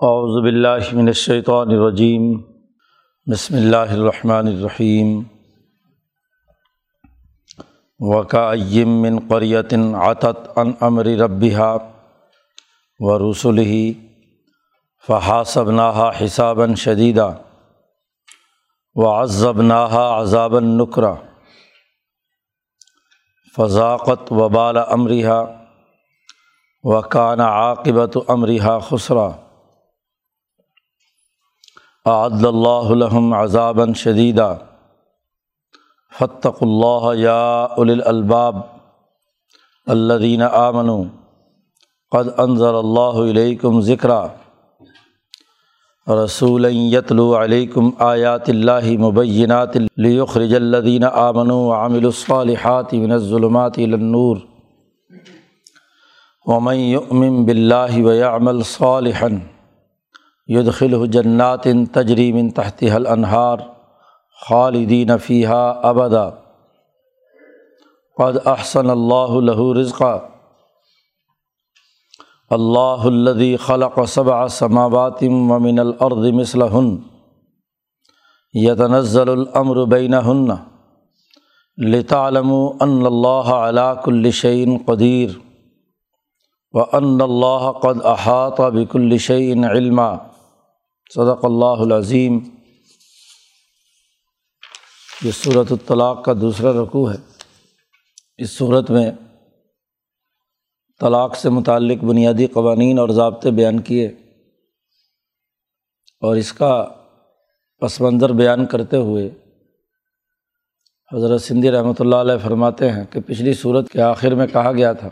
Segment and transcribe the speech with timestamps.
[0.00, 2.42] اعوذ باللہ من الشیطان الرجیم،
[3.32, 5.22] بسم اللہ الرحمن الرحیم۔
[7.98, 11.76] وکایم من قریت عطت عن امر ربها
[12.98, 13.76] و رسوله
[15.06, 17.28] فحاسبناها حسابا شدیدا
[18.94, 21.14] وعذبناها عذابا نکرا
[23.56, 25.44] فضاقت وبال امرها
[26.82, 29.43] وکان عاقبت امرها خسرا۔
[32.06, 34.54] اعد اللہ الحم عذابً شدیدہ
[36.18, 38.56] فتق اللہ یا الالباب
[39.86, 40.90] الدین آمن
[42.12, 44.10] قد انضر اللہ علیکم ذکر
[46.06, 54.36] رسول یتلو علیکم آیات اللہ مبینات لیخرج الدین آمن وعمل الصالحات من الظلمات الى النور.
[56.46, 59.53] ومن يؤمن باللہ ويعمل صالحا
[60.46, 61.62] یدخل جنات
[61.92, 63.58] تجریم تحت حل انہار
[64.48, 66.30] خالدین فیحہ ابدا.
[68.16, 70.28] قد احسن اللہ لہو رضقہ
[72.50, 76.96] اللہ الدی خلق صبع سماوات ومن الارض مثلہن.
[78.52, 80.48] یتنزل الامر بینہن.
[81.78, 84.30] لتعلموا ان اللہ علا کل
[84.86, 85.30] قدیر.
[86.72, 90.33] و ان اللہ قد احاط بکل شعین علما.
[91.10, 92.38] صدق اللہ العظیم۔
[95.22, 97.16] یہ صورت الطلاق کا دوسرا رقوع ہے۔
[98.36, 99.10] اس صورت میں
[101.00, 104.06] طلاق سے متعلق بنیادی قوانین اور ضابطے بیان کیے۔
[106.20, 106.88] اور اس کا
[107.78, 109.30] پس منظر بیان کرتے ہوئے
[111.12, 114.92] حضرت سندھی رحمۃ اللہ علیہ فرماتے ہیں کہ پچھلی صورت کے آخر میں کہا گیا
[114.92, 115.08] تھا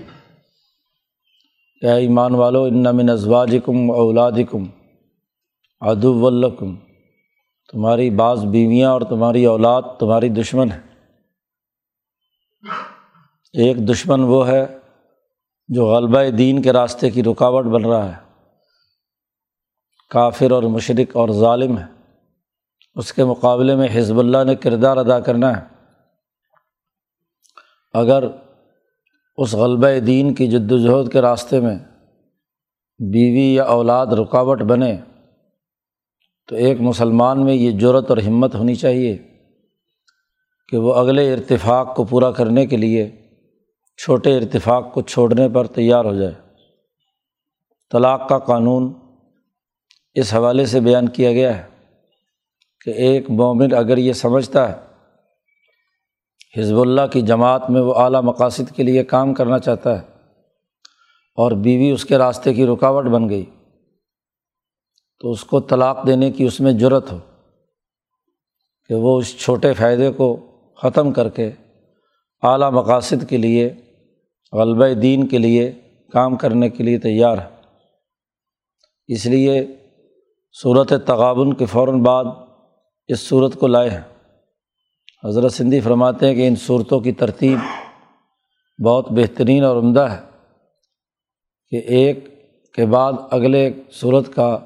[1.80, 4.66] کہ ایمان والو، ان من ازواجکم اولادکم
[5.86, 6.76] ادو الکم
[7.72, 10.80] تمہاری بعض بیویاں اور تمہاری اولاد، تمہاری دشمن ہے۔
[13.52, 14.78] ایک دشمن وہ ہے
[15.68, 18.42] جو غلبہ دین کے راستے کی رکاوٹ بن رہا ہے۔
[20.10, 21.84] کافر اور مشرق اور ظالم ہے۔
[22.94, 25.62] اس کے مقابلے میں حزب اللہ نے کردار ادا کرنا ہے۔
[27.92, 28.24] اگر
[29.36, 31.78] اس غلبہ دین کی جد وجہد کے راستے میں
[32.98, 34.98] بیوی یا اولاد رکاوٹ بنے
[36.52, 39.18] تو ایک مسلمان میں یہ جرت اور ہمت ہونی چاہیے
[40.68, 43.10] کہ وہ اگلے ارتفاق کو پورا کرنے کے لیے
[43.98, 46.32] چھوٹے ارتفاق کو چھوڑنے پر تیار ہو جائے۔
[47.92, 48.92] طلاق کا قانون
[50.14, 51.62] اس حوالے سے بیان کیا گیا ہے
[52.84, 54.76] کہ ایک مومن اگر یہ سمجھتا ہے،
[56.60, 60.06] حزب اللہ کی جماعت میں وہ اعلیٰ مقاصد کے لیے کام کرنا چاہتا ہے
[61.34, 63.44] اور بیوی اس کے راستے کی رکاوٹ بن گئی۔
[65.22, 67.18] تو اس کو طلاق دینے کی اس میں جرت ہو
[68.88, 70.36] کہ وہ اس چھوٹے فائدے کو
[70.76, 71.50] ختم کر کے
[72.42, 73.74] اعلیٰ مقاصد کے لیے،
[74.52, 75.72] غلبہ دین کے لیے،
[76.12, 77.48] کام کرنے کے لیے تیار ہے۔
[79.06, 79.66] اس لیے
[80.62, 82.24] صورت تغابن کے فوراً بعد
[83.08, 84.34] اس صورت کو لائے ہیں۔
[85.24, 87.58] حضرت سندھی فرماتے ہیں کہ ان صورتوں کی ترتیب
[88.84, 90.20] بہت بہترین اور عمدہ ہے
[91.70, 92.24] کہ ایک
[92.74, 94.58] کے بعد اگلے صورت کا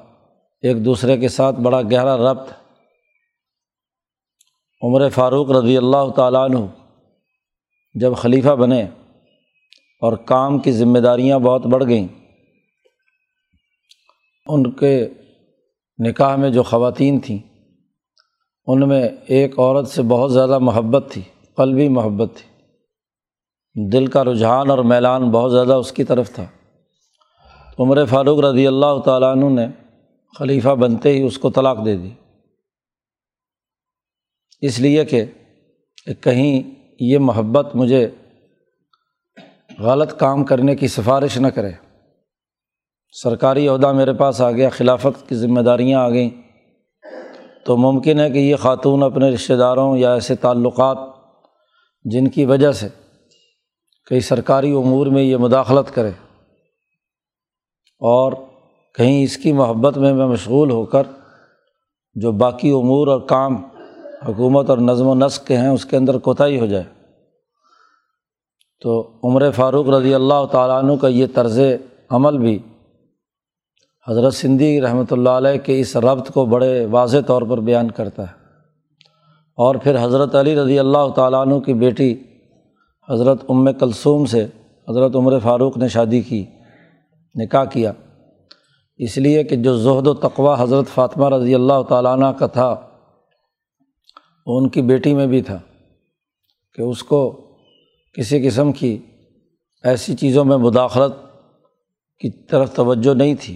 [0.63, 2.51] ایک دوسرے کے ساتھ بڑا گہرا ربط۔
[4.81, 6.59] عمر فاروق رضی اللہ تعالیٰ عنہ
[7.95, 8.81] جب خلیفہ بنے
[10.01, 12.07] اور کام کی ذمہ داریاں بہت بڑھ گئیں،
[14.47, 15.09] ان کے
[15.99, 17.37] نکاح میں جو خواتین تھیں،
[18.67, 21.21] ان میں ایک عورت سے بہت زیادہ محبت تھی،
[21.57, 22.45] قلبی محبت تھی۔
[23.75, 26.45] دل کا رجحان اور میلان بہت زیادہ اس کی طرف تھا۔
[27.79, 29.67] عمر فاروق رضی اللہ تعالیٰ عنہ نے
[30.37, 32.09] خلیفہ بنتے ہی اس کو طلاق دے دی۔
[34.61, 35.25] اس لیے کہ
[36.21, 38.09] کہیں یہ محبت مجھے
[39.79, 41.71] غلط کام کرنے کی سفارش نہ کرے۔
[43.11, 46.29] سرکاری عہدہ میرے پاس آ گیا، خلافت کی ذمہ داریاں آ گئیں۔
[47.65, 50.97] تو ممکن ہے کہ یہ خاتون اپنے رشتہ داروں یا ایسے تعلقات
[52.03, 52.87] جن کی وجہ سے
[54.05, 56.11] کئی سرکاری امور میں یہ مداخلت کرے۔
[57.99, 58.46] اور
[58.97, 61.03] کہیں اس کی محبت میں میں مشغول ہو کر
[62.15, 63.55] جو باقی امور اور کام
[64.27, 66.83] حکومت اور نظم و نسق کے ہیں اس کے اندر کوتاہی ہو جائے۔
[68.81, 71.59] تو عمر فاروق رضی اللہ تعالیٰ عنہ کا یہ طرز
[72.09, 72.59] عمل بھی
[74.07, 78.23] حضرت سندھی رحمۃ اللہ علیہ کے اس ربط کو بڑے واضح طور پر بیان کرتا
[78.23, 78.33] ہے۔
[79.55, 82.15] اور پھر حضرت علی رضی اللہ تعالیٰ عنہ کی بیٹی
[83.09, 84.45] حضرت ام کلثوم سے
[84.89, 86.45] حضرت عمر فاروق نے شادی کی،
[87.35, 87.91] نکاح کیا۔
[88.99, 92.75] اس لیے کہ جو زہد و تقوا حضرت فاطمہ رضی اللہ تعالیٰ عنہ کا تھا،
[94.45, 95.59] وہ ان کی بیٹی میں بھی تھا
[96.73, 97.41] کہ اس کو
[98.13, 98.97] کسی قسم کی
[99.83, 101.13] ایسی چیزوں میں مداخلت
[102.19, 103.55] کی طرف توجہ نہیں تھی۔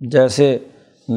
[0.00, 0.58] جیسے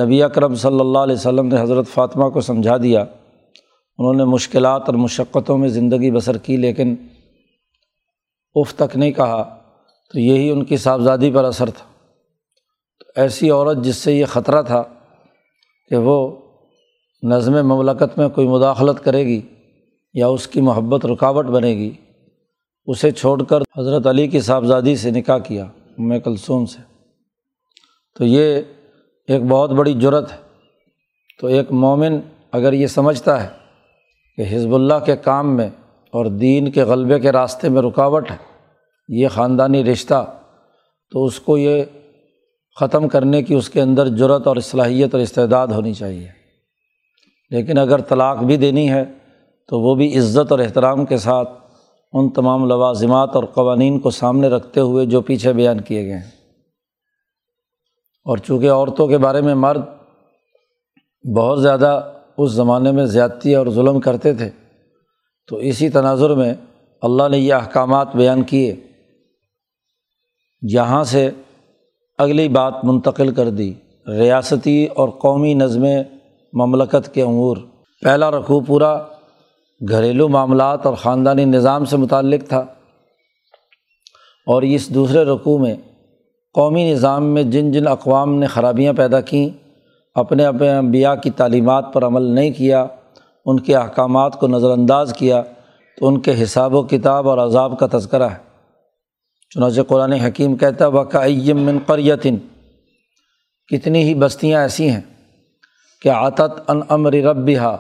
[0.02, 4.82] نبی اکرم صلی اللہ علیہ وسلم نے حضرت فاطمہ کو سمجھا دیا، انہوں نے مشکلات
[4.82, 6.96] اور مشقتوں میں زندگی بسر کی، لیکن
[8.56, 9.44] اف تک نہیں کہا
[10.14, 11.93] تو یہی ان کی صاحبزادی پر اثر تھا۔
[13.16, 14.84] ایسی عورت جس سے یہ خطرہ تھا
[15.90, 16.38] کہ وہ
[17.24, 19.42] نظم مملکت میں کوئی مداخلت کرے گی
[20.14, 21.92] یا اس کی محبت رکاوٹ بنے گی،
[22.86, 25.64] اسے چھوڑ کر حضرت علی کی صاحبزادی سے نکاح کیا
[25.98, 26.80] ام کلثوم سے۔
[28.18, 28.62] تو یہ
[29.28, 30.38] ایک بہت بڑی جرت ہے۔
[31.40, 32.20] تو ایک مومن
[32.52, 33.50] اگر یہ سمجھتا ہے
[34.38, 35.70] کہ حزب اللہ کے کام میں
[36.12, 38.38] اور دین کے غلبے کے راستے میں رکاوٹ ہے،
[39.08, 40.36] یہ خاندانی رشتہ،
[41.12, 41.84] تو اس کو یہ
[42.80, 46.28] ختم کرنے کی اس کے اندر جرت اور صلاحیت اور استعداد ہونی چاہیے۔
[47.50, 49.04] لیکن اگر طلاق بھی دینی ہے
[49.68, 51.50] تو وہ بھی عزت اور احترام کے ساتھ
[52.14, 56.32] ان تمام لوازمات اور قوانین کو سامنے رکھتے ہوئے جو پیچھے بیان کیے گئے ہیں۔
[58.26, 59.82] اور چونکہ عورتوں کے بارے میں مرد
[61.38, 64.50] بہت زیادہ اس زمانے میں زیادتی اور ظلم کرتے تھے،
[65.48, 66.54] تو اسی تناظر میں
[67.02, 68.76] اللہ نے یہ احکامات بیان کیے۔
[70.74, 71.30] جہاں سے
[72.18, 73.74] اگلی بات منتقل کر دی،
[74.08, 75.86] ریاستی اور قومی نظم
[76.54, 77.58] مملکت کے امور۔
[78.02, 79.02] پہلا رقوع پورا
[79.90, 82.66] گھریلو معاملات اور خاندانی نظام سے متعلق تھا۔
[84.46, 85.76] اور اس دوسرے رقوع میں
[86.54, 89.50] قومی نظام میں جن جن اقوام نے خرابیاں پیدا کیں،
[90.16, 92.86] اپنے اپنے انبیاء کی تعلیمات پر عمل نہیں کیا،
[93.46, 95.44] ان کے احکامات کو نظر انداز کیا،
[96.00, 98.53] تو ان کے حساب و کتاب اور عذاب کا تذکرہ ہے۔
[99.56, 102.36] چنانچہ قرآن حکیم کہتا ہے من قریتن
[103.68, 105.02] کتنی ہی بستیاں ایسی ہیں
[106.02, 107.78] کہ عطت ان امر رب بہا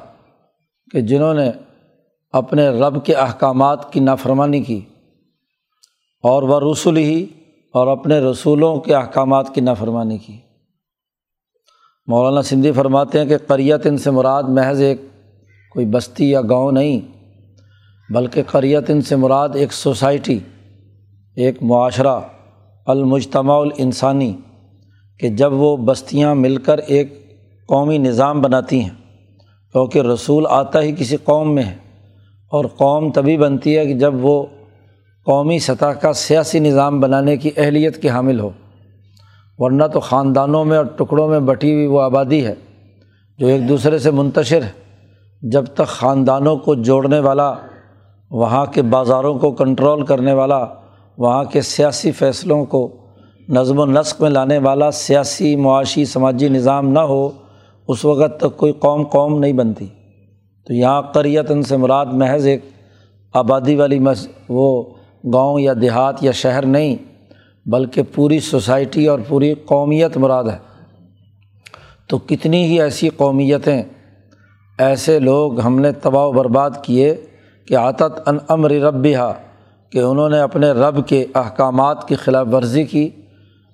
[0.91, 1.51] کہ جنہوں نے
[2.31, 4.79] اپنے رب کے احکامات کی نافرمانی کی
[6.23, 7.25] اور وہ رسول ہی
[7.73, 10.37] اور اپنے رسولوں کے احکامات کی نافرمانی کی۔
[12.07, 15.01] مولانا سندھی فرماتے ہیں کہ قریت ان سے مراد محض ایک
[15.71, 16.99] کوئی بستی یا گاؤں نہیں،
[18.13, 20.39] بلکہ قریت ان سے مراد ایک سوسائٹی۔
[21.35, 22.19] ایک معاشرہ
[22.85, 24.33] المجتمع الانسانی
[25.19, 27.37] کہ جب وہ بستیاں مل کر ایک
[27.67, 28.89] قومی نظام بناتی ہیں
[29.71, 31.75] کیونکہ رسول آتا ہی کسی قوم میں ہے
[32.51, 34.45] اور قوم تبھی بنتی ہے کہ جب وہ
[35.25, 38.49] قومی سطح کا سیاسی نظام بنانے کی اہلیت کی حامل ہو۔
[39.57, 42.55] ورنہ تو خاندانوں میں اور ٹکڑوں میں بٹی ہوئی وہ آبادی ہے
[43.37, 44.71] جو ایک دوسرے سے منتشر ہے۔
[45.41, 47.53] جب تک خاندانوں کو جوڑنے والا،
[48.31, 50.65] وہاں کے بازاروں کو کنٹرول کرنے والا
[51.17, 52.97] وہاں کے سیاسی فیصلوں کو
[53.49, 57.29] نظم و نسق میں لانے والا سیاسی معاشی سماجی نظام نہ ہو،
[57.87, 59.87] اس وقت تک کوئی قوم قوم نہیں بنتی۔
[60.67, 62.61] تو یہاں قریتاً سے مراد محض ایک
[63.33, 64.83] آبادی والی مس، وہ
[65.33, 66.95] گاؤں یا دیہات یا شہر نہیں،
[67.69, 70.57] بلکہ پوری سوسائٹی اور پوری قومیت مراد ہے۔
[72.07, 73.83] تو کتنی ہی ایسی قومیتیں،
[74.77, 77.15] ایسے لوگ ہم نے تباہ و برباد کیے
[77.67, 79.07] کہ عطت ان امر رب
[79.93, 83.09] کہ انہوں نے اپنے رب کے احکامات کی خلاف ورزی کی،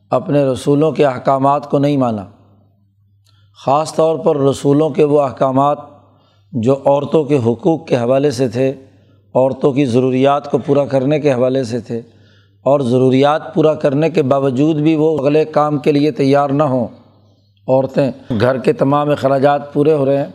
[0.10, 2.25] اپنے رسولوں کے احکامات کو نہیں مانا۔
[3.66, 5.78] خاص طور پر رسولوں کے وہ احکامات
[6.52, 8.73] جو عورتوں کے حقوق کے حوالے سے تھے،
[9.35, 12.02] عورتوں کی ضروریات کو پورا کرنے کے حوالے سے تھے۔
[12.61, 16.88] اور ضروریات پورا کرنے کے باوجود بھی وہ اگلے کام کے لیے تیار نہ ہوں۔
[17.68, 20.31] عورتیں گھر کے تمام اخراجات پورے ہو رہے ہیں،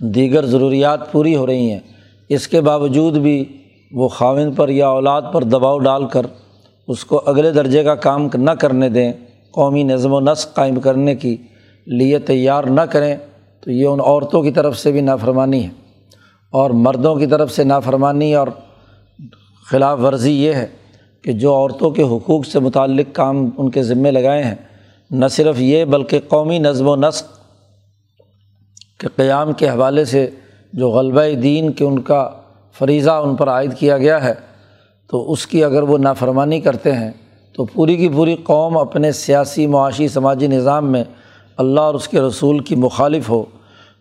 [0.00, 1.80] دیگر ضروریات پوری ہو رہی ہیں۔
[2.28, 3.44] اس کے باوجود بھی
[3.92, 6.26] وہ خاون پر یا اولاد پر دباؤ ڈال کر
[6.88, 9.12] اس کو اگلے درجے کا کام نہ کرنے دیں،
[9.50, 11.36] قومی نظم و نسق قائم کرنے کی
[11.86, 13.16] لیے تیار نہ کریں،
[13.60, 15.68] تو یہ ان عورتوں کی طرف سے بھی نافرمانی ہے۔
[16.52, 18.48] اور مردوں کی طرف سے نافرمانی اور
[19.70, 20.66] خلاف ورزی یہ ہے
[21.22, 24.54] کہ جو عورتوں کے حقوق سے متعلق کام ان کے ذمے لگائے ہیں،
[25.10, 27.24] نہ صرف یہ بلکہ قومی نظم و نسق
[28.98, 30.30] کے قیام کے حوالے سے
[30.72, 32.30] جو غلبہ دین کے ان کا
[32.80, 34.34] فریضہ ان پر عائد کیا گیا ہے،
[35.10, 37.10] تو اس کی اگر وہ نافرمانی کرتے ہیں،
[37.52, 41.04] تو پوری کی پوری قوم اپنے سیاسی، معاشی، سماجی نظام میں
[41.56, 43.44] اللہ اور اس کے رسول کی مخالف ہو۔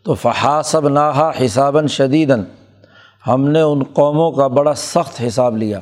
[0.03, 2.43] تو فحاسب ناحا حسابً شدیداً،
[3.27, 5.79] ہم نے ان قوموں کا بڑا سخت حساب لیا۔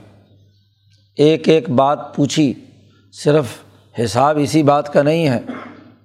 [1.18, 2.54] ایک ایک بات پوچھی،
[3.13, 3.46] صرف
[4.04, 5.39] حساب اسی بات کا نہیں ہے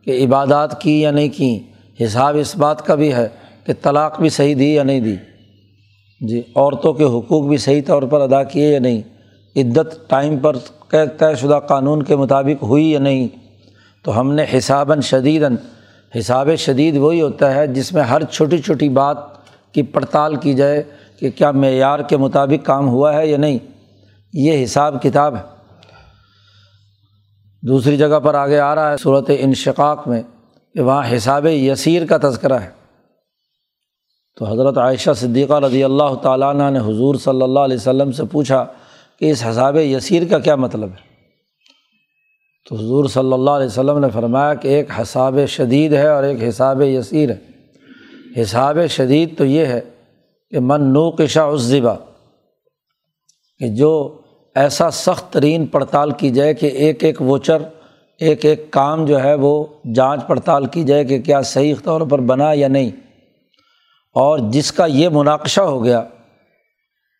[0.04, 1.58] کہ عبادات کی یا نہیں کی،
[2.04, 3.28] حساب اس بات کا بھی ہے
[3.66, 5.16] کہ طلاق بھی صحیح دی یا نہیں دی۔
[6.28, 9.02] جی عورتوں کے حقوق بھی صحیح طور پر ادا کیے یا نہیں؟
[9.56, 10.56] عدت ٹائم پر
[10.90, 13.28] طے شدہ قانون کے مطابق ہوئی یا نہیں؟
[14.04, 15.42] تو ہم نے حساباً شدید
[16.18, 19.16] حساب شدید وہی ہوتا ہے جس میں ہر چھوٹی چھوٹی بات
[19.72, 20.82] کی پڑتال کی جائے
[21.20, 23.58] کہ کیا معیار کے مطابق کام ہوا ہے یا نہیں۔
[24.32, 25.42] یہ حساب کتاب ہے۔
[27.62, 30.22] دوسری جگہ پر آگے آ رہا ہے صورت انشقاق میں
[30.74, 32.81] کہ وہاں حساب یسیر کا تذکرہ ہے۔
[34.36, 38.22] تو حضرت عائشہ صدیقہ رضی اللہ تعالیٰ عنہ نے حضور صلی اللہ علیہ وسلم سے
[38.24, 38.66] پوچھا
[39.20, 41.12] کہ اس حساب یسیر کا کیا مطلب ہے؟
[42.68, 46.42] تو حضور صلی اللہ علیہ وسلم نے فرمایا کہ ایک حساب شدید ہے اور ایک
[46.48, 47.52] حساب یسیر ہے۔
[48.42, 49.80] حساب شدید تو یہ ہے
[50.50, 51.94] کہ من نوقشا عزبا
[53.58, 54.20] کہ جو
[54.54, 57.62] ایسا سخت ترین پڑتال کی جائے کہ ایک ایک ووچر
[58.18, 62.18] ایک ایک کام جو ہے وہ جانچ پڑتال کی جائے کہ کیا صحیح طور پر
[62.18, 62.90] بنا یا نہیں۔
[64.14, 66.02] اور جس کا یہ مناقشہ ہو گیا،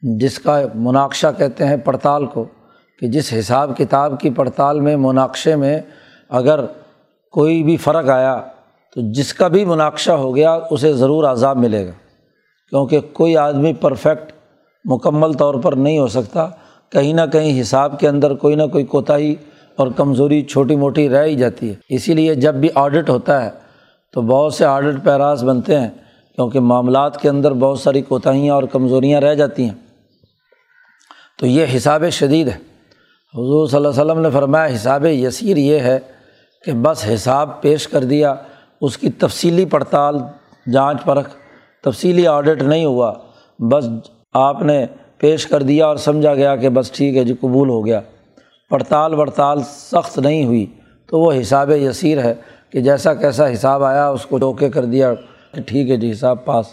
[0.00, 2.44] جس کا مناقشہ کہتے ہیں پڑتال کو،
[3.00, 5.80] کہ جس حساب کتاب کی پڑتال میں، مناقشے میں
[6.28, 6.61] اگر
[7.30, 8.40] کوئی بھی فرق آیا
[8.94, 11.92] تو جس کا بھی مناقشہ ہو گیا، اسے ضرور عذاب ملے گا۔
[12.70, 14.32] کیونکہ کوئی آدمی پرفیکٹ،
[14.84, 16.49] مکمل طور پر نہیں ہو سکتا،
[16.90, 19.34] کہیں نہ کہیں حساب کے اندر کوئی نہ کوئی کوتاہی
[19.76, 23.50] اور کمزوری چھوٹی موٹی رہ ہی جاتی ہے۔ اسی لیے جب بھی آڈٹ ہوتا ہے،
[24.12, 25.90] تو بہت سے آڈٹ پیراز بنتے ہیں۔
[26.34, 29.74] کیونکہ معاملات کے اندر بہت ساری کوتاہیاں اور کمزوریاں رہ جاتی ہیں۔
[31.38, 32.56] تو یہ حساب شدید ہے۔
[33.34, 35.98] حضور صلی اللہ علیہ وسلم نے فرمایا، حساب یسیر یہ ہے
[36.64, 38.34] کہ بس حساب پیش کر دیا،
[38.80, 40.18] اس کی تفصیلی پڑتال،
[40.72, 41.30] جانچ پرکھ،
[41.84, 43.12] تفصیلی آڈٹ نہیں ہوا۔
[43.58, 43.84] بس
[44.34, 44.86] آپ نے
[45.18, 48.00] پیش کر دیا اور سمجھا گیا کہ بس ٹھیک ہے جی قبول ہو گیا۔
[48.70, 50.66] پڑتال وڑتال سخت نہیں ہوئی۔
[51.06, 52.34] تو وہ حساب یسیر ہے
[52.70, 55.12] کہ جیسا کیسا حساب آیا، اس کو ٹوکے کر دیا۔
[55.54, 56.66] کہ ٹھیک ہے جی حساب پاس۔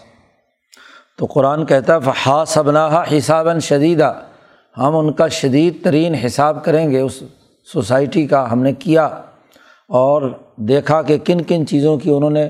[1.18, 4.14] تو قرآن کہتا ہے فحا صبناحا حسابً شدیدہ
[4.78, 7.22] ہم ان کا شدید ترین حساب کریں گے، اس
[7.72, 9.04] سوسائٹی کا ہم نے کیا۔
[9.88, 12.48] اور دیکھا کہ کن کن چیزوں کی انہوں نے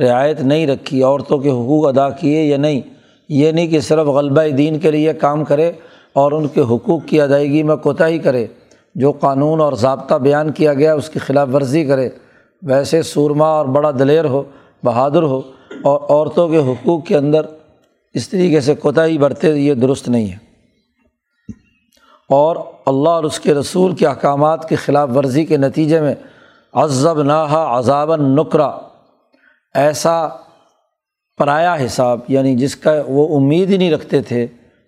[0.00, 2.80] رعایت نہیں رکھی، عورتوں کے حقوق ادا کیے یا نہیں۔
[3.28, 5.72] یہ نہیں کہ صرف غلبہ دین کے لیے کام کرے
[6.12, 8.46] اور ان کے حقوق کی ادائیگی میں کوتاہی کرے۔
[8.94, 12.08] جو قانون اور ضابطہ بیان کیا گیا، اس کی خلاف ورزی کرے۔
[12.62, 14.42] ویسے سورما اور بڑا دلیر ہو،
[14.84, 15.42] بہادر ہو
[15.84, 17.46] اور عورتوں کے حقوق کے اندر
[18.14, 20.36] اس طریقے سے کوتاہی برتے یہ درست نہیں ہے۔
[22.28, 22.56] اور
[22.86, 26.14] اللہ اور اس کے رسول کے احکامات کی خلاف ورزی کے نتیجے میں
[26.72, 28.78] عذب ناحا عذاب نقرا
[29.74, 30.28] ایسا
[31.38, 34.46] پرایا حساب یعنی جس کا وہ امید ہی نہیں رکھتے تھے،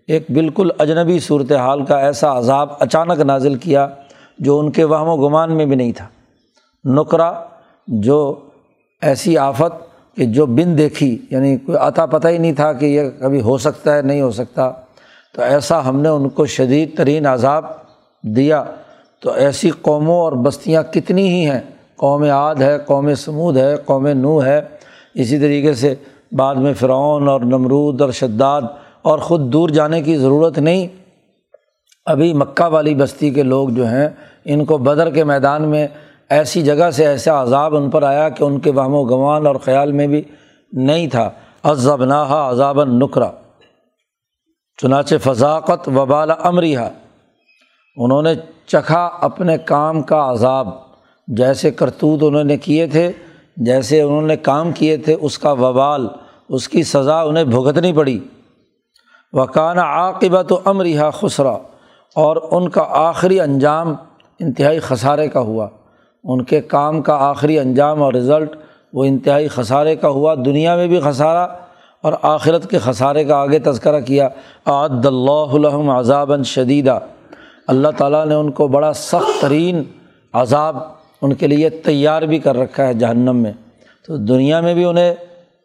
[0.09, 3.89] ایک بالکل اجنبی صورت حال کا ایسا عذاب اچانک نازل کیا
[4.39, 6.07] جو ان کے وہم و گمان میں بھی نہیں تھا۔
[6.85, 7.33] نقرا
[7.87, 8.41] جو
[9.03, 13.03] ایسی آفت کہ جو بن دیکھی یعنی کوئی عطا پتہ ہی نہیں تھا کہ یہ
[13.21, 14.73] کبھی ہو سکتا ہے، نہیں ہو سکتا۔
[15.35, 17.65] تو ایسا ہم نے ان کو شدید ترین عذاب
[18.23, 18.65] دیا۔
[19.21, 21.61] تو ایسی قوموں اور بستیاں کتنی ہی ہیں۔
[21.97, 24.61] قوم عاد ہے، قوم سمود ہے، قوم نو ہے۔
[25.15, 25.95] اسی طریقے سے
[26.33, 28.63] بعد میں فرعون اور نمرود اور شداد
[29.03, 30.87] اور خود دور جانے کی ضرورت نہیں۔
[32.07, 34.09] ابھی مکہ والی بستی کے لوگ جو ہیں،
[34.45, 35.89] ان کو بدر کے میدان میں
[36.33, 39.57] ایسی جگہ سے ایسا عذاب ان پر آیا کہ ان کے وہم و گوان اور
[39.57, 40.23] خیال میں بھی
[40.73, 41.31] نہیں تھا۔
[41.63, 43.31] عذب ناحا عذاب نقرا
[44.83, 46.79] چنانچہ فضاقت وبال امریہ
[47.97, 48.35] انہوں نے
[48.67, 50.69] چکھا اپنے کام کا عذاب۔
[51.27, 53.13] جیسے کرتوت انہوں نے کیے تھے،
[53.57, 56.09] جیسے انہوں نے کام کیے تھے، اس کا وبال،
[56.49, 58.21] اس کی سزا انہیں بھگتنی پڑی۔
[59.33, 61.57] وکان عاقبت و امریہ خسرا۔
[62.15, 63.95] اور ان کا آخری انجام
[64.41, 65.69] انتہائی خسارے کا ہوا۔
[66.25, 68.57] ان کے کام کا آخری انجام اور رزلٹ
[68.93, 71.49] وہ انتہائی خسارے کا ہوا، دنیا میں بھی خسارہ
[72.03, 74.29] اور آخرت کے خسارے کا آگے تذکرہ کیا۔
[74.67, 76.99] عد اللہ الحم عذابً شدیدہ
[77.67, 79.83] اللہ تعالیٰ نے ان کو بڑا سخت ترین
[80.33, 80.77] عذاب
[81.23, 83.53] ان کے لیے تیار بھی کر رکھا ہے جہنم میں۔
[84.07, 85.15] تو دنیا میں بھی انہیں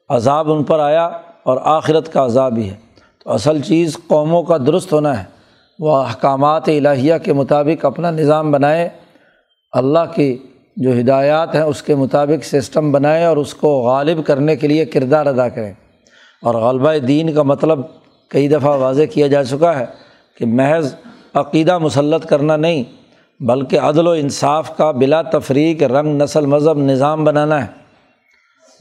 [0.09, 1.05] عذاب ان پر آیا
[1.43, 2.75] اور آخرت کا عذاب بھی ہے۔
[3.23, 5.23] تو اصل چیز قوموں کا درست ہونا ہے۔
[5.79, 8.89] وہ احکامات الہیہ کے مطابق اپنا نظام بنائے
[9.77, 10.37] اللہ کی
[10.77, 14.85] جو ہدایات ہیں، اس کے مطابق سسٹم بنائے اور اس کو غالب کرنے کے لیے
[14.85, 15.73] کردار ادا کریں۔
[16.41, 17.79] اور غلبہ دین کا مطلب
[18.29, 19.85] کئی دفعہ واضح کیا جا چکا ہے
[20.37, 20.95] کہ محض
[21.33, 22.83] عقیدہ مسلط کرنا نہیں،
[23.39, 27.71] بلکہ عدل و انصاف کا بلا تفریق، رنگ، نسل، مذہب، نظام بنانا ہے۔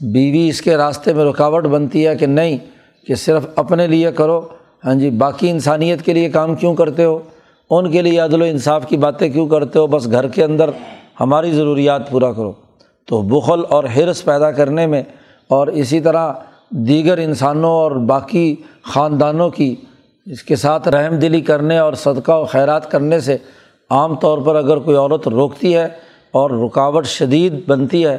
[0.01, 2.57] بیوی اس کے راستے میں رکاوٹ بنتی ہے کہ نہیں،
[3.07, 4.47] کہ صرف اپنے لیے کرو۔
[4.85, 7.19] ہاں جی باقی انسانیت کے لیے کام کیوں کرتے ہو؟
[7.69, 10.69] ان کے لیے عدل و انصاف کی باتیں کیوں کرتے ہو؟ بس گھر کے اندر
[11.19, 12.53] ہماری ضروریات پورا کرو۔
[13.05, 15.03] تو بخل اور حرص پیدا کرنے میں
[15.47, 16.33] اور اسی طرح
[16.69, 19.75] دیگر انسانوں اور باقی خاندانوں کی
[20.25, 23.37] اس کے ساتھ رحم دلی کرنے اور صدقہ و خیرات کرنے سے
[23.89, 25.85] عام طور پر اگر کوئی عورت روکتی ہے
[26.31, 28.17] اور رکاوٹ شدید بنتی ہے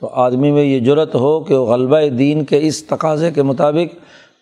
[0.00, 3.96] تو آدمی میں یہ جرت ہو کہ وہ غلبہ دین کے اس تقاضے کے مطابق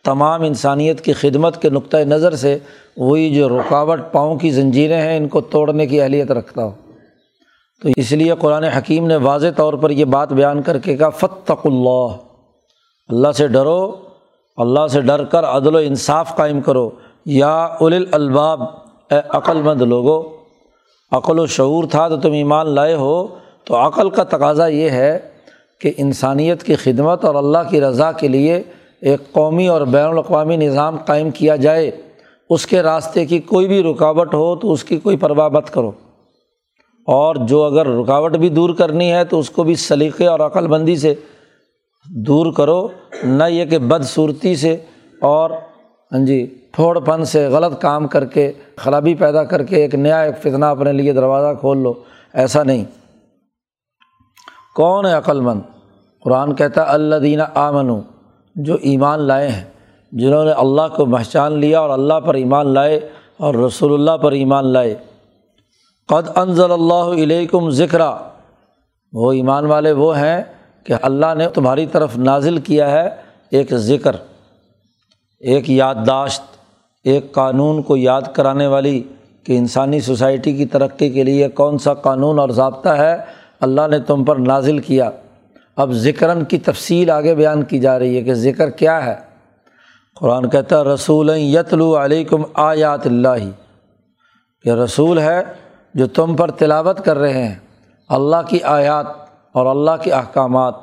[0.04, 2.58] تمام انسانیت کی خدمت کے نقطۂ نظر سے
[2.96, 6.70] وہی جو رکاوٹ پاؤں کی زنجیریں ہیں، ان کو توڑنے کی اہلیت رکھتا ہو
[7.82, 11.08] تو اس لیے قرآن حکیم نے واضح طور پر یہ بات بیان کر کے کہا
[11.08, 12.06] فتق اللہ
[13.08, 13.96] اللہ سے ڈرو،
[14.56, 16.90] اللہ سے ڈر کر عدل و انصاف قائم کرو۔
[17.26, 18.62] یا اول الباب،
[19.10, 20.22] اے عقل مند لوگو،
[21.12, 23.26] عقل و شعور تھا تو تم ایمان لائے ہو۔
[23.64, 25.18] تو عقل کا تقاضا یہ ہے
[25.80, 28.62] کہ انسانیت کی خدمت اور اللہ کی رضا کے لیے
[29.00, 31.90] ایک قومی اور بین الاقوامی نظام قائم کیا جائے،
[32.50, 35.92] اس کے راستے کی کوئی بھی رکاوٹ ہو تو اس کی کوئی پرواہ مت کرو۔
[37.06, 40.66] اور جو اگر رکاوٹ بھی دور کرنی ہے تو اس کو بھی سلیقے اور عقل
[40.66, 41.14] بندی سے
[42.26, 42.88] دور کرو،
[43.22, 44.76] نہ یہ کہ بدصورتی سے
[45.20, 45.50] اور
[46.12, 50.20] ہاں جی پھوڑ پن سے غلط کام کر کے، خرابی پیدا کر کے ایک نیا
[50.20, 51.94] ایک فتنہ اپنے لیے دروازہ کھول لو۔
[52.32, 52.84] ایسا نہیں۔
[54.76, 55.60] کون ہے عقل مند؟
[56.24, 58.00] قرآن کہتا اللہ دینہ آمن
[58.58, 59.64] جو ایمان لائے ہیں،
[60.12, 64.32] جنہوں نے اللہ کو پہچان لیا اور اللہ پر ایمان لائے اور رسول اللہ پر
[64.32, 64.94] ایمان لائے۔
[66.08, 68.00] قد انضل اللہ علیکم ذکر
[69.12, 70.42] وہ ایمان والے وہ ہیں
[70.84, 73.08] کہ اللہ نے تمہاری طرف نازل کیا ہے
[73.50, 74.16] ایک ذکر،
[75.40, 76.42] ایک یادداشت،
[77.04, 79.02] ایک قانون کو یاد کرانے والی
[79.44, 83.16] کہ انسانی سوسائٹی کی ترقی کے لیے کون سا قانون اور ضابطہ ہے،
[83.60, 85.10] اللہ نے تم پر نازل کیا۔
[85.78, 89.14] اب ذکراً کی تفصیل آگے بیان کی جا رہی ہے کہ ذکر کیا ہے۔
[90.14, 93.38] قرآن کہتا ہے رسول یتلو علیکم آیات اللہ
[94.64, 95.42] کہ رسول ہے
[95.94, 97.54] جو تم پر تلاوت کر رہے ہیں،
[98.08, 99.06] اللہ کی آیات
[99.52, 100.74] اور اللہ کے احکامات۔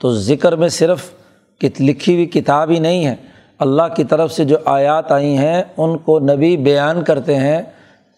[0.00, 1.10] تو ذکر میں صرف
[1.80, 3.14] لکھی ہوئی کتاب ہی نہیں ہے،
[3.58, 7.62] اللہ کی طرف سے جو آیات آئی ہیں، ان کو نبی بیان کرتے ہیں،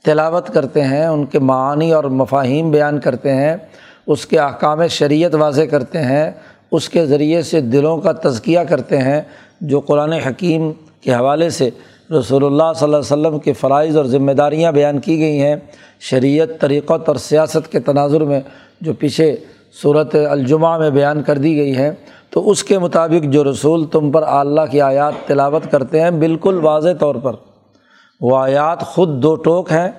[0.04, 3.56] تلاوت کرتے ہیں، ان کے معانی اور مفاہیم بیان کرتے ہیں۔
[4.06, 6.30] اس کے احکام شریعت واضح کرتے ہیں،
[6.70, 9.20] اس کے ذریعے سے دلوں کا تزکیہ کرتے ہیں،
[9.60, 11.70] جو قرآن حکیم کے حوالے سے
[12.18, 15.56] رسول اللہ صلی اللہ علیہ وسلم کے فرائض اور ذمہ داریاں بیان کی گئی ہیں۔
[16.00, 18.40] شریعت، طریقت اور سیاست کے تناظر میں
[18.80, 19.36] جو پیچھے
[19.82, 21.90] صورت الجمہ میں بیان کر دی گئی ہیں،
[22.30, 26.58] تو اس کے مطابق جو رسول تم پر اللہ کی آیات تلاوت کرتے ہیں، بالکل
[26.62, 27.32] واضح طور پر۔
[28.20, 29.90] وہ آیات خود دو ٹوک ہیں،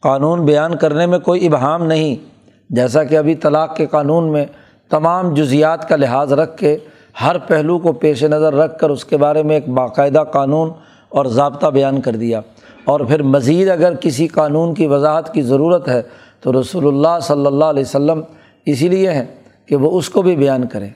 [0.00, 2.29] قانون بیان کرنے میں کوئی ابہام نہیں۔
[2.70, 4.46] جیسا کہ ابھی طلاق کے قانون میں
[4.90, 6.78] تمام جزیات کا لحاظ رکھ کے
[7.22, 10.70] ہر پہلو کو پیش نظر رکھ کر اس کے بارے میں ایک باقاعدہ قانون
[11.08, 12.40] اور ضابطہ بیان کر دیا۔
[12.84, 16.02] اور پھر مزید اگر کسی قانون کی وضاحت کی ضرورت ہے
[16.40, 18.22] تو رسول اللہ صلی اللہ علیہ وسلم
[18.66, 19.24] اسی لیے ہیں
[19.66, 20.90] کہ وہ اس کو بھی بیان کریں۔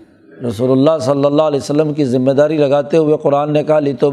[0.48, 3.92] رسول اللہ صلی اللہ علیہ وسلم کی ذمہ داری لگاتے ہوئے قرآن نے کہا لی
[3.92, 4.10] تو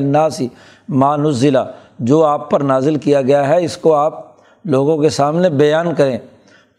[0.00, 0.48] ناسی
[0.88, 1.58] مانزلہ
[1.98, 4.20] جو آپ پر نازل کیا گیا ہے، اس کو آپ
[4.64, 6.18] لوگوں کے سامنے بیان کریں۔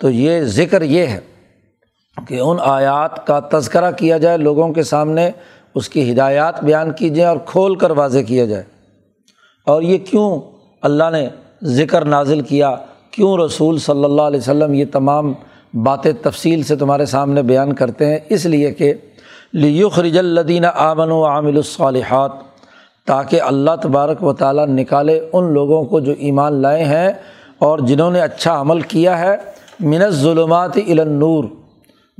[0.04, 1.20] تو یہ ذکر یہ ہے
[2.28, 5.32] کہ ان آیات کا تذکرہ کیا جائے، لوگوں کے سامنے
[5.76, 8.64] اس کی ہدایات بیان کی جائیں اور کھول کر واضح کیا جائے۔
[9.66, 10.42] اور یہ کیوں
[10.82, 11.30] اللہ نے
[11.64, 12.76] ذکر نازل کیا؟
[13.12, 15.34] کیوں رسول صلی اللہ علیہ وسلم یہ تمام
[15.74, 18.94] باتیں تفصیل سے تمہارے سامنے بیان کرتے ہیں؟ اس لیے کہ
[19.54, 22.32] لیخرج الدین آمن و عامل الصالحات
[23.08, 27.12] تاکہ اللہ تبارک و تعالیٰ نکالے ان لوگوں کو جو ایمان لائے ہیں
[27.60, 29.53] اور جنہوں نے اچھا عمل کیا ہے۔
[29.84, 31.44] منت ظلمات النور۔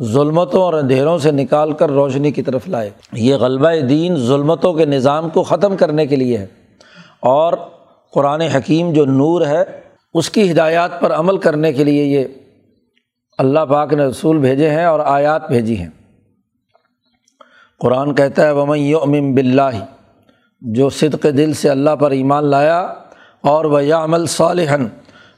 [0.02, 4.86] ظلمتوں اور اندھیروں سے نکال کر روشنی کی طرف لائے۔ یہ غلبہ دین ظلمتوں کے
[4.86, 6.48] نظام کو ختم کرنے کے لیے ہے۔
[7.20, 7.54] اور
[8.14, 9.64] قرآن حکیم جو نور ہے،
[10.14, 12.26] اس کی ہدایات پر عمل کرنے کے لیے یہ
[13.38, 15.90] اللہ پاک نے رسول بھیجے ہیں اور آیات بھیجی ہیں۔
[17.80, 19.86] قرآن کہتا ہے، ومن یوم بلّہ
[20.62, 22.80] جو صدق دل سے اللہ پر ایمان لایا
[23.42, 24.88] اور وہ یا عمل صالحن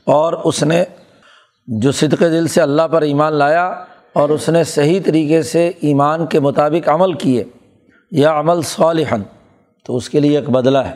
[0.04, 0.84] اور اس نے
[1.68, 3.66] جو صدق دل سے اللہ پر ایمان لایا
[4.14, 7.44] اور اس نے صحیح طریقے سے ایمان کے مطابق عمل کیے،
[8.12, 9.22] یا عمل صالحن
[9.86, 10.94] تو اس کے لیے ایک بدلہ ہے۔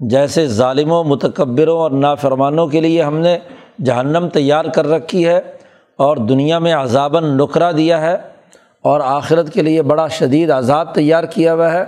[0.00, 3.38] جیسے ظالموں، متکبروں اور نافرمانوں کے لیے ہم نے
[3.84, 5.40] جہنم تیار کر رکھی ہے
[5.98, 8.16] اور دنیا میں عذاباً نکرا دیا ہے
[8.84, 11.84] اور آخرت کے لیے بڑا شدید عذاب تیار کیا ہوا ہے۔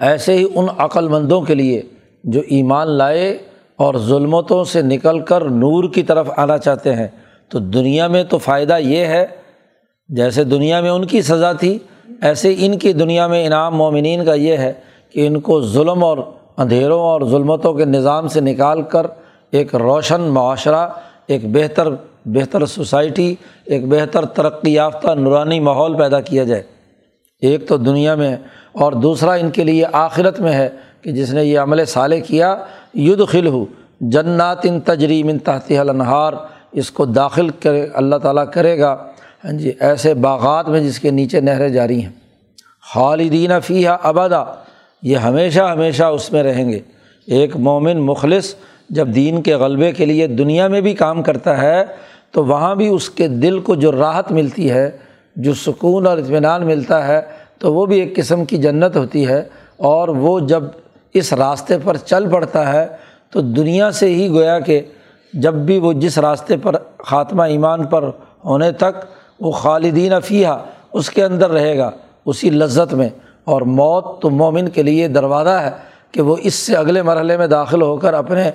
[0.00, 1.82] ایسے ہی ان عقل مندوں کے لیے
[2.24, 3.38] جو ایمان لائے
[3.82, 7.08] اور ظلمتوں سے نکل کر نور کی طرف آنا چاہتے ہیں۔
[7.48, 9.26] تو دنیا میں تو فائدہ یہ ہے،
[10.08, 11.78] جیسے دنیا میں ان کی سزا تھی،
[12.20, 14.72] ایسے ان کی دنیا میں انعام مومنین کا یہ ہے
[15.12, 16.18] کہ ان کو ظلم اور
[16.56, 19.06] اندھیروں اور ظلمتوں کے نظام سے نکال کر
[19.50, 20.88] ایک روشن معاشرہ،
[21.26, 21.88] ایک بہتر
[22.26, 26.62] بہتر سوسائٹی، ایک بہتر ترقی یافتہ، نورانی ماحول پیدا کیا جائے۔
[27.40, 28.36] ایک تو دنیا میں
[28.72, 30.68] اور دوسرا ان کے لیے آخرت میں ہے
[31.02, 32.56] کہ جس نے یہ عمل صالح کیا
[32.94, 33.64] ید خل ہو
[34.00, 36.32] جنات ان تجریم ان تحت النہار
[36.72, 39.06] اس کو داخل کرے، اللہ تعالیٰ کرے گا۔
[39.44, 42.12] ہاں جی ایسے باغات میں جس کے نیچے نہریں جاری ہیں۔
[42.94, 44.44] خالدین فی ابدا،
[45.02, 46.78] یہ ہمیشہ ہمیشہ اس میں رہیں گے۔
[47.26, 48.54] ایک مومن مخلص
[48.90, 51.84] جب دین کے غلبے کے لیے دنیا میں بھی کام کرتا ہے،
[52.30, 54.90] تو وہاں بھی اس کے دل کو جو راحت ملتی ہے،
[55.36, 57.20] جو سکون اور اطمینان ملتا ہے،
[57.58, 59.42] تو وہ بھی ایک قسم کی جنت ہوتی ہے۔
[59.76, 60.62] اور وہ جب
[61.14, 62.86] اس راستے پر چل پڑتا ہے
[63.30, 64.80] تو دنیا سے ہی گویا کہ
[65.32, 68.04] جب بھی وہ جس راستے پر خاتمہ ایمان پر
[68.44, 69.04] ہونے تک
[69.40, 70.48] وہ خالدین فیہ
[70.92, 71.90] اس کے اندر رہے گا،
[72.26, 73.08] اسی لذت میں۔
[73.44, 75.70] اور موت تو مومن کے لیے دروازہ ہے
[76.12, 78.50] کہ وہ اس سے اگلے مرحلے میں داخل ہو کر اپنے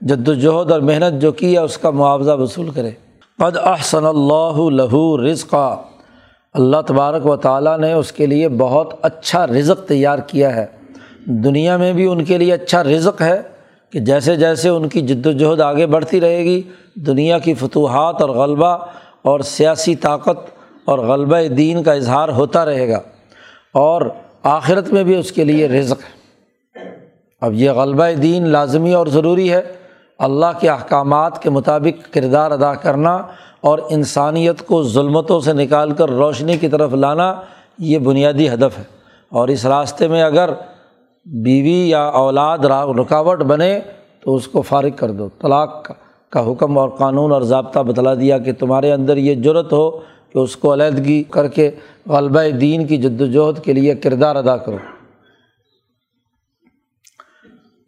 [0.00, 2.90] جد وجہد اور محنت جو کی ہے اس کا معاوضہ وصول کرے۔
[3.38, 5.76] قد احسن اللہ لہو رزقا۔
[6.54, 10.66] اللہ تبارک و تعالیٰ نے اس کے لیے بہت اچھا رزق تیار کیا ہے۔
[11.24, 13.42] دنیا میں بھی ان کے لیے اچھا رزق ہے
[13.90, 16.62] کہ جیسے جیسے ان کی جد وجہد آگے بڑھتی رہے گی،
[16.94, 18.78] دنیا کی فتوحات اور غلبہ
[19.22, 20.50] اور سیاسی طاقت
[20.84, 23.00] اور غلبہ دین کا اظہار ہوتا رہے گا
[23.72, 24.02] اور
[24.42, 26.22] آخرت میں بھی اس کے لیے رزق ہے۔
[27.40, 29.62] اب یہ غلبہ دین لازمی اور ضروری ہے۔
[30.18, 33.16] اللہ کے احکامات کے مطابق کردار ادا کرنا
[33.60, 37.34] اور انسانیت کو ظلمتوں سے نکال کر روشنی کی طرف لانا
[37.78, 38.84] یہ بنیادی ہدف ہے۔
[39.28, 40.50] اور اس راستے میں اگر
[41.26, 42.58] بیوی یا اولاد
[42.98, 43.80] رکاوٹ بنے
[44.20, 45.90] تو اس کو فارغ کر دو، طلاق
[46.30, 50.38] کا حکم اور قانون اور ضابطہ بتلا دیا کہ تمہارے اندر یہ جرت ہو کہ
[50.38, 51.70] اس کو علیحدگی کر کے
[52.06, 54.76] غلبہ دین کی جد وجہد کے لیے کردار ادا کرو۔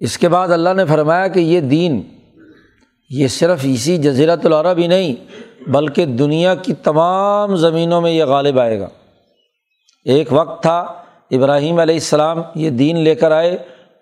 [0.00, 2.02] اس کے بعد اللہ نے فرمایا کہ یہ دین،
[3.10, 5.14] یہ صرف اسی جزیرت العرب ہی نہیں،
[5.70, 8.88] بلکہ دنیا کی تمام زمینوں میں یہ غالب آئے گا۔
[10.04, 13.56] ایک وقت تھا ابراہیم علیہ السلام یہ دین لے کر آئے،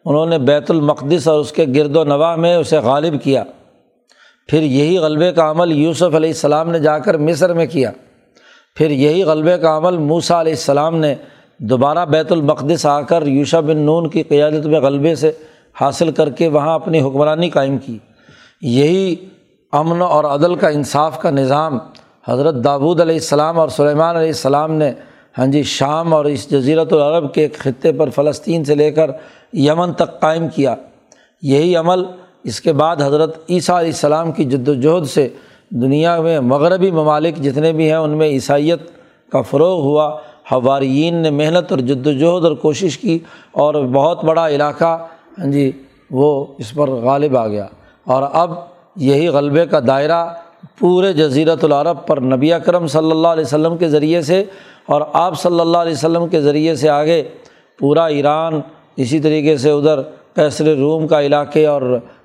[0.04, 3.44] انہوں نے بیت المقدس اور اس کے گرد و نواح میں اسے غالب کیا۔
[4.48, 7.90] پھر یہی غلبے کا عمل یوسف علیہ السلام نے جا کر مصر میں کیا۔
[8.76, 11.14] پھر یہی غلبے کا عمل موسا علیہ السلام نے
[11.58, 15.32] دوبارہ بیت المقدس آ کر یوشا بن نون کی قیادت میں غلبے سے
[15.80, 17.98] حاصل کر کے وہاں اپنی حکمرانی قائم کی۔
[18.62, 19.16] یہی
[19.72, 21.78] امن اور عدل کا انصاف کا نظام
[22.28, 24.92] حضرت داود علیہ السلام اور سلیمان علیہ السلام نے
[25.38, 29.10] ہاں جی شام اور اس جزیرت العرب کے خطے پر فلسطین سے لے کر
[29.52, 30.74] یمن تک قائم کیا۔
[31.42, 32.04] یہی عمل
[32.44, 35.28] اس کے بعد حضرت عیسیٰ علیہ السلام کی جد وجہد سے
[35.70, 38.80] دنیا میں مغربی ممالک جتنے بھی ہیں، ان میں عیسائیت
[39.32, 40.16] کا فروغ ہوا۔
[40.52, 43.18] ہوارئین نے محنت اور جد وجہد اور کوشش کی
[43.52, 45.06] اور بہت بڑا علاقہ
[45.38, 45.72] ہاں جی
[46.10, 47.66] وہ اس پر غالب آ گیا۔
[48.04, 48.52] اور اب
[48.96, 50.26] یہی غلبے کا دائرہ
[50.78, 54.44] پورے جزیرت العرب پر نبی اکرم صلی اللہ علیہ وسلم کے ذریعے سے
[54.88, 57.22] اور آپ صلی اللہ علیہ وسلم کے ذریعے سے آگے
[57.78, 58.60] پورا ایران
[58.96, 60.02] اسی طریقے سے ادھر
[60.34, 61.82] کیسر روم کا علاقے اور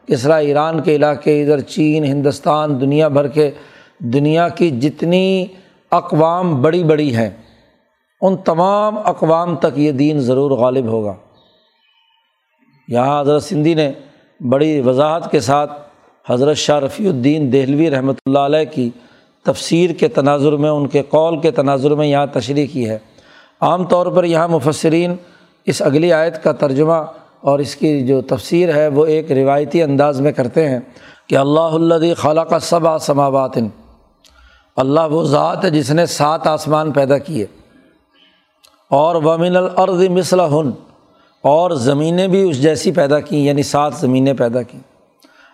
[0.07, 3.49] کسرا ایران کے علاقے، ادھر چین، ہندوستان، دنیا بھر کے
[4.13, 5.45] دنیا کی جتنی
[5.91, 7.29] اقوام بڑی بڑی ہیں،
[8.21, 11.15] ان تمام اقوام تک یہ دین ضرور غالب ہوگا۔
[12.87, 13.91] یہاں حضرت سندھی نے
[14.39, 15.71] بڑی وضاحت کے ساتھ
[16.25, 18.89] حضرت شاہ رفیع الدین دہلوی رحمۃ اللہ علیہ کی
[19.47, 22.97] تفسیر کے تناظر میں، ان کے قول کے تناظر میں یہاں تشریح کی ہے۔
[23.61, 25.15] عام طور پر یہاں مفسرین
[25.65, 27.03] اس اگلی آیت کا ترجمہ
[27.41, 30.79] اور اس کی جو تفسیر ہے، وہ ایک روایتی انداز میں کرتے ہیں
[31.27, 33.51] کہ اللہ اللہ خالہ کا صبا سماوات۔
[34.75, 37.45] اللہ وہ ذات ہے جس نے سات آسمان پیدا کیے۔
[38.89, 40.71] اور ومن الارض مثلا ہن
[41.41, 44.79] اور زمینیں بھی اس جیسی پیدا کیں یعنی سات زمینیں پیدا کیں۔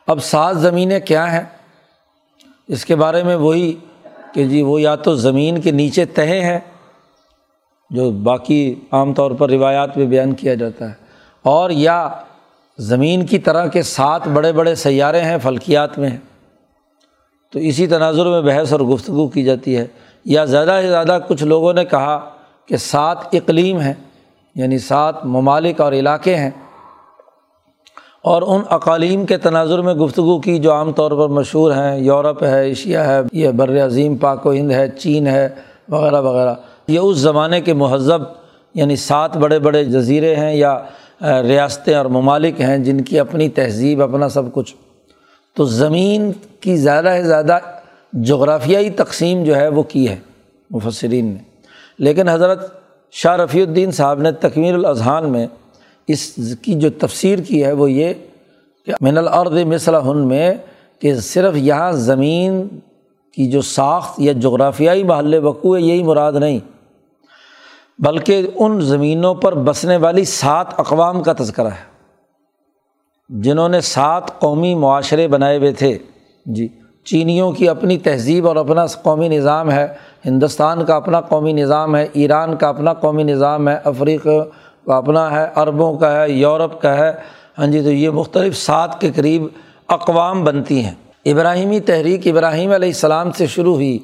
[0.08, 1.44] اب سات زمینیں کیا ہیں؟
[2.68, 3.74] اس کے بارے میں وہی
[4.34, 6.60] کہ جی وہ یا تو زمین کے نیچے تہے ہیں،
[7.90, 10.94] جو باقی عام طور پر روایات میں بیان کیا جاتا ہے،
[11.46, 12.10] اور یا
[12.80, 16.18] زمین کی طرح کے سات بڑے بڑے سیارے ہیں، فلکیات میں ہیں۔
[17.54, 19.86] تو اسی تناظر میں بحث اور گفتگو کی جاتی ہے۔
[20.26, 22.20] یا زیادہ سے زیادہ کچھ لوگوں نے کہا
[22.66, 23.94] کہ سات اقلیم ہیں
[24.56, 26.50] یعنی سات ممالک اور علاقے ہیں۔
[28.24, 32.44] اور ان اقالیم کے تناظر میں گفتگو کی جو عام طور پر مشہور ہیں، یورپ
[32.44, 35.50] ہے، ایشیا ہے، یہ بر عظیم پاک و ہند ہے، چین ہے،
[35.90, 36.54] وغیرہ وغیرہ۔
[36.88, 38.22] یہ اس زمانے کے مہذب
[38.74, 40.80] یعنی سات بڑے بڑے جزیرے ہیں یا
[41.22, 44.76] ریاستیں اور ممالک ہیں جن کی اپنی تہذیب، اپنا سب کچھ۔
[45.56, 47.58] تو زمین کی زیادہ سے زیادہ
[48.14, 50.16] جغرافیائی تقسیم جو ہے، وہ کی ہے
[50.70, 51.40] مفسرین نے۔
[52.00, 52.82] لیکن حضرت
[53.12, 55.48] شاہ رفیع الدین صاحب نے تکمیر الاذہان میں
[56.08, 58.14] اس کی جو تفسیر کی ہے وہ یہ
[58.86, 60.54] کہ من الارض مثلا ہن میں
[61.00, 62.68] کہ صرف یہاں زمین
[63.34, 66.60] کی جو ساخت یا جغرافیائی محل وقوع ہے، یہی مراد نہیں،
[68.00, 71.92] بلکہ ان زمینوں پر بسنے والی سات اقوام کا تذکرہ ہے۔
[73.30, 75.98] جنہوں نے سات قومی معاشرے بنائے ہوئے تھے۔
[76.46, 76.68] جی
[77.06, 79.88] چینیوں کی اپنی تہذیب اور اپنا قومی نظام ہے،
[80.26, 84.42] ہندوستان کا اپنا قومی نظام ہے، ایران کا اپنا قومی نظام ہے، افریقہ
[84.92, 87.12] اپنا ہے، عربوں کا ہے، یورپ کا ہے۔
[87.60, 89.44] ہاں جی تو یہ مختلف سات کے قریب
[89.88, 90.94] اقوام بنتی ہیں۔
[91.26, 94.00] ابراہیمی تحریک ابراہیم علیہ السلام سے شروع ہوئی۔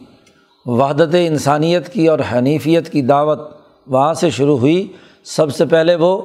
[0.65, 3.39] وحدت انسانیت کی اور حنیفیت کی دعوت
[3.88, 4.88] وہاں سے شروع ہوئی۔
[5.24, 6.22] سب سے پہلے وہ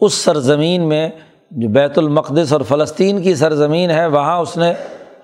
[0.00, 1.10] اس سرزمین میں
[1.50, 4.72] جو بیت المقدس اور فلسطین کی سرزمین ہے، وہاں اس نے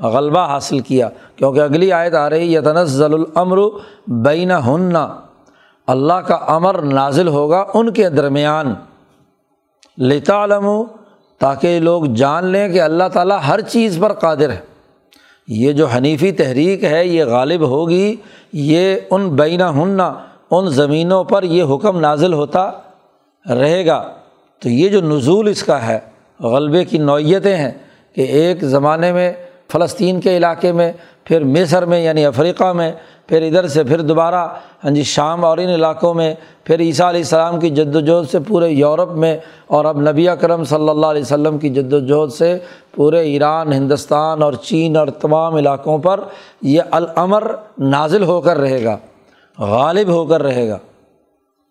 [0.00, 3.58] غلبہ حاصل کیا۔ کیونکہ اگلی آیت آ رہی یتنزل الامر
[4.06, 5.16] بین ہننا
[5.90, 8.74] اللہ کا امر نازل ہوگا ان کے درمیان۔
[9.98, 10.84] لتا علم
[11.38, 14.58] تاکہ لوگ جان لیں کہ اللہ تعالیٰ ہر چیز پر قادر ہے۔
[15.48, 18.16] یہ جو حنیفی تحریک ہے، یہ غالب ہوگی۔
[18.52, 20.14] یہ ان بینہ ہننا
[20.50, 22.70] ان زمینوں پر یہ حکم نازل ہوتا
[23.48, 24.08] رہے گا۔
[24.58, 25.98] تو یہ جو نزول اس کا ہے،
[26.40, 27.70] غلبے کی نوعیتیں ہیں
[28.14, 29.32] کہ ایک زمانے میں
[29.72, 30.92] فلسطین کے علاقے میں،
[31.24, 32.92] پھر مصر میں یعنی افریقہ میں
[33.30, 34.46] پھر ادھر سے پھر دوبارہ
[34.84, 36.32] ہاں جی شام اور ان علاقوں میں
[36.64, 40.64] پھر عیسیٰ علیہ السلام کی جد وجہد سے پورے یورپ میں اور اب نبی اکرم
[40.64, 42.56] صلی اللہ علیہ وسلم کی جد وجہد سے
[42.96, 46.20] پورے ایران، ہندوستان اور چین اور تمام علاقوں پر
[46.62, 48.96] یہ العمر نازل ہو کر رہے گا،
[49.58, 50.78] غالب ہو کر رہے گا۔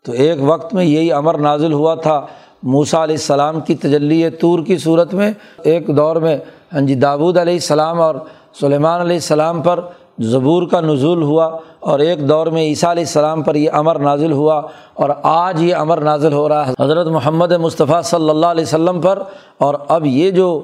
[0.05, 2.25] تو ایک وقت میں یہی امر نازل ہوا تھا
[2.63, 5.31] موسا علیہ السلام کی تجلی طور کی صورت میں،
[5.63, 6.37] ایک دور میں
[6.73, 8.15] ہاں جی داود علیہ السلام اور
[8.59, 9.79] سلیمان علیہ السلام پر
[10.19, 14.31] زبور کا نزول ہوا اور ایک دور میں عیسیٰ علیہ السلام پر یہ امر نازل
[14.31, 14.61] ہوا
[14.93, 19.01] اور آج یہ امر نازل ہو رہا ہے۔ حضرت محمد مصطفیٰ صلی اللہ علیہ وسلم
[19.01, 19.19] پر
[19.57, 20.61] اور اب یہ جو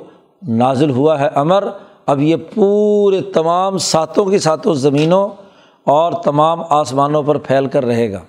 [0.47, 1.67] نازل ہوا ہے امر،
[2.05, 5.29] اب یہ پورے تمام ساتوں کی ساتوں زمینوں
[5.83, 8.19] اور تمام آسمانوں پر پھیل کر رہے گا۔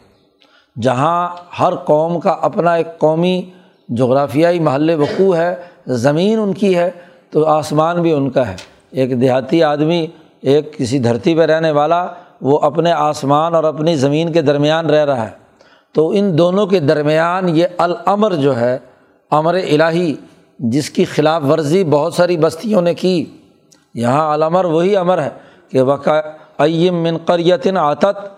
[0.82, 1.28] جہاں
[1.60, 3.42] ہر قوم کا اپنا ایک قومی
[3.88, 5.54] جغرافیائی محل وقوع ہے،
[5.86, 6.90] زمین ان کی ہے
[7.30, 8.56] تو آسمان بھی ان کا ہے۔
[8.90, 10.06] ایک دیہاتی آدمی
[10.46, 12.06] ایک کسی دھرتی پہ رہنے والا
[12.40, 15.30] وہ اپنے آسمان اور اپنی زمین کے درمیان رہ رہا ہے۔
[15.94, 18.78] تو ان دونوں کے درمیان یہ العمر جو ہے،
[19.30, 20.14] امر الہی،
[20.58, 23.24] جس کی خلاف ورزی بہت ساری بستیوں نے کی۔
[23.94, 25.28] یہاں العمر وہی امر ہے
[25.70, 26.20] کہ وقع
[26.58, 28.28] ایم من قریتن عطت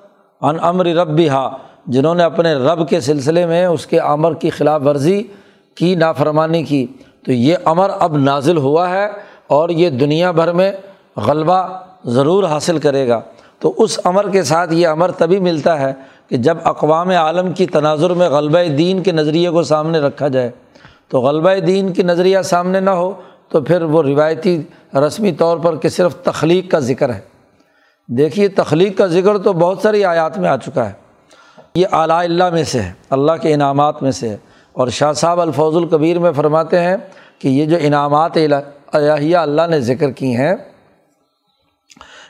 [0.40, 4.50] ان امر رب ہا جنہوں نے اپنے رب کے سلسلے میں اس کے امر کی
[4.50, 5.22] خلاف ورزی
[5.74, 6.86] کی، نافرمانی کی۔
[7.24, 9.08] تو یہ امر اب نازل ہوا ہے
[9.46, 10.72] اور یہ دنیا بھر میں
[11.16, 11.68] غلبہ
[12.04, 13.20] ضرور حاصل کرے گا۔
[13.58, 15.92] تو اس امر کے ساتھ یہ امر تبھی ملتا ہے
[16.28, 20.50] کہ جب اقوام عالم کی تناظر میں غلبہ دین کے نظریے کو سامنے رکھا جائے۔
[21.08, 23.12] تو غلبہ دین کی نظریہ سامنے نہ ہو
[23.48, 24.62] تو پھر وہ روایتی
[24.94, 27.20] رسمی طور پر کہ صرف تخلیق کا ذکر ہے۔
[28.08, 30.92] دیکھیے، تخلیق کا ذکر تو بہت ساری آیات میں آ چکا ہے۔
[31.74, 34.36] یہ اعلیٰ اللہ میں سے ہے، اللہ کے انعامات میں سے ہے۔
[34.72, 36.96] اور شاہ صاحب الفوظ القبیر میں فرماتے ہیں
[37.38, 38.30] کہ یہ جو انعامات
[38.92, 40.54] الہیہ اللہ نے ذکر کی ہیں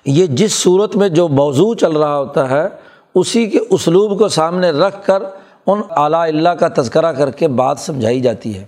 [0.04, 2.68] یہ جس صورت میں جو موضوع چل رہا ہوتا ہے،
[3.14, 5.22] اسی کے اسلوب کو سامنے رکھ کر
[5.66, 8.64] ان اعلیٰ اللہ کا تذکرہ کر کے بات سمجھائی جاتی ہے۔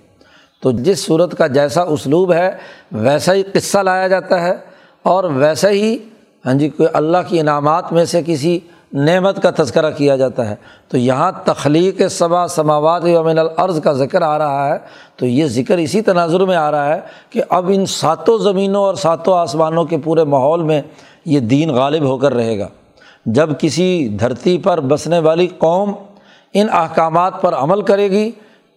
[0.63, 2.51] تو جس صورت کا جیسا اسلوب ہے،
[2.93, 4.53] ویسا ہی قصہ لایا جاتا ہے
[5.03, 5.99] اور ویسا ہی
[6.47, 8.59] ہاں جی کوئی اللہ کی انعامات میں سے کسی
[8.93, 10.55] نعمت کا تذکرہ کیا جاتا ہے۔
[10.89, 14.79] تو یہاں تخلیق صبا سماوات یومن العرض کا ذکر آ رہا ہے۔
[15.17, 18.95] تو یہ ذکر اسی تناظر میں آ رہا ہے کہ اب ان ساتوں زمینوں اور
[18.95, 20.83] ساتوں آسمانوں کے پورے ماحول میں
[21.27, 22.69] یہ دین غالب ہو کر رہے گا۔
[23.27, 25.93] جب کسی دھرتی پر بسنے والی قوم
[26.55, 28.31] ان احکامات پر عمل کرے گی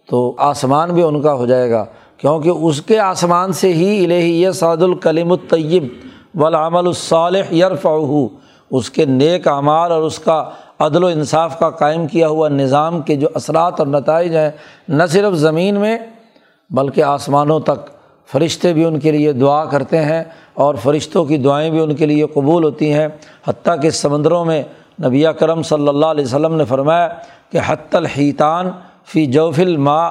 [0.08, 1.84] تو آسمان بھی ان کا ہو جائے گا،
[2.18, 5.88] کیونکہ اس کے آسمان سے ہی الہی سعد الکلیم الطیب
[6.34, 7.96] والعمل الصالح یرفع
[8.70, 10.42] اس کے نیک اعمال اور اس کا
[10.78, 14.50] عدل و انصاف کا قائم کیا ہوا نظام کے جو اثرات اور نتائج ہیں،
[14.88, 15.96] نہ صرف زمین میں
[16.70, 17.90] بلکہ آسمانوں تک
[18.34, 20.22] فرشتے بھی ان کے لیے دعا کرتے ہیں
[20.54, 23.08] اور فرشتوں کی دعائیں بھی ان کے لیے قبول ہوتی ہیں۔
[23.46, 24.62] حتیٰ کہ سمندروں میں
[25.04, 27.08] نبی کرم صلی اللہ علیہ وسلم نے فرمایا
[27.52, 28.70] کہ حت الحیطان
[29.06, 30.08] فی جوف الماء،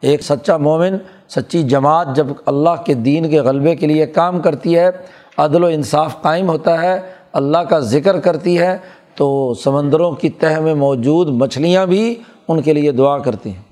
[0.00, 0.96] ایک سچا مومن،
[1.28, 4.90] سچی جماعت جب اللہ کے دین کے غلبے کے لیے کام کرتی ہے،
[5.36, 7.00] عدل و انصاف قائم ہوتا ہے،
[7.32, 8.76] اللہ کا ذکر کرتی ہے،
[9.14, 12.14] تو سمندروں کی تہ میں موجود مچھلیاں بھی
[12.48, 13.62] ان کے لیے دعا کرتی ہیں۔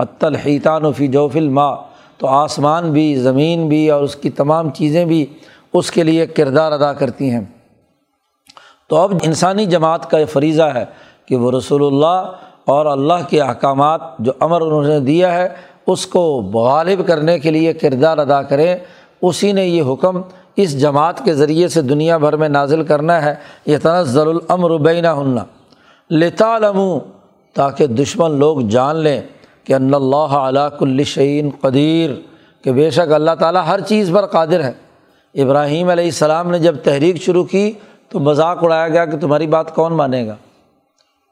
[0.00, 1.74] حت الحیطان و فی جوف الماء
[2.20, 5.26] تو آسمان بھی، زمین بھی اور اس کی تمام چیزیں بھی
[5.72, 7.40] اس کے لیے کردار ادا کرتی ہیں۔
[8.88, 10.84] تو اب انسانی جماعت کا یہ فریضہ ہے
[11.26, 12.32] کہ وہ رسول اللہ
[12.64, 15.48] اور اللہ کے احکامات جو امر انہوں نے دیا ہے،
[15.86, 18.76] اس کو غالب کرنے کے لیے کردار ادا کریں۔
[19.22, 20.20] اسی نے یہ حکم
[20.56, 23.34] اس جماعت کے ذریعے سے دنیا بھر میں نازل کرنا ہے۔
[23.66, 25.44] یہ تنزل الامر بینہ ہننا
[26.10, 26.58] لتا
[27.54, 29.20] تاکہ دشمن لوگ جان لیں۔
[29.70, 32.10] کہ اللہ علاق الشعین قدیر،
[32.64, 34.72] کہ بے شک اللہ تعالیٰ ہر چیز پر قادر ہے۔
[35.34, 37.70] ابراہیم علیہ السلام نے جب تحریک شروع کی
[38.08, 40.34] تو مذاق اڑایا گیا کہ تمہاری بات کون مانے گا۔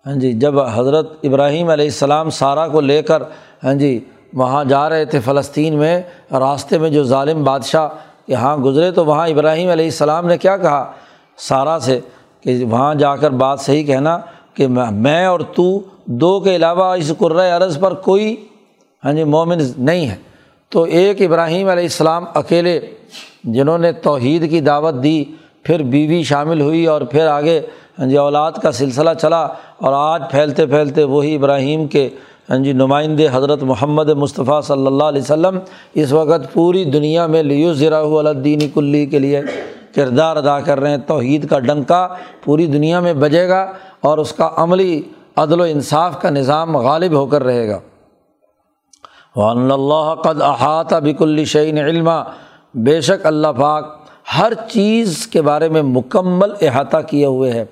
[0.07, 3.23] ہاں جی جب حضرت ابراہیم علیہ السلام سارا کو لے کر
[3.65, 3.99] ہاں جی
[4.33, 6.01] وہاں جا رہے تھے فلسطین میں،
[6.33, 7.89] راستے میں جو ظالم بادشاہ
[8.29, 10.85] یہاں گزرے تو وہاں ابراہیم علیہ السلام نے کیا کہا؟
[11.39, 12.01] سارا سے
[12.43, 14.19] کہ وہاں جا کر بات صحیح کہنا
[14.59, 18.37] کہ میں اور تو دو کے علاوہ اس قرۂۂ عرض پر کوئی
[19.05, 20.17] ہاں جی مومن نہیں ہے۔
[20.71, 22.81] تو ایک ابراہیم علیہ السلام اکیلے
[23.45, 25.25] جنہوں نے توحید کی دعوت دی،
[25.63, 27.61] پھر بیوی شامل ہوئی اور پھر آگے
[27.99, 29.43] ہاں جی اولاد کا سلسلہ چلا
[29.79, 32.09] اور آج پھیلتے پھیلتے وہی ابراہیم کے
[32.51, 35.59] ہاں جی نمائندے حضرت محمد مصطفیٰ صلی اللہ علیہ وسلم
[35.95, 39.41] اس وقت پوری دنیا میں لیو ذرا الدینی کلی کے لیے
[39.95, 42.09] کردار ادا کر رہے ہیں۔ توحید کا ڈنکا
[42.45, 45.03] پوری دنیا میں بجے گا۔ اور اس کا عملی
[45.37, 47.81] عدل و انصاف کا نظام غالب ہو کر رہے گا۔
[49.37, 52.23] اللہ قد احاطہ بک الشعین علما۔
[52.75, 53.99] بے شک اللہ پاک
[54.39, 57.65] ہر چیز کے بارے میں مکمل احاطہ کیے ہوئے ہے۔